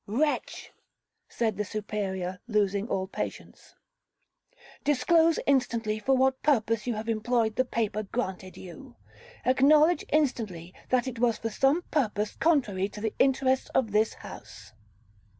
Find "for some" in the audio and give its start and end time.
11.37-11.83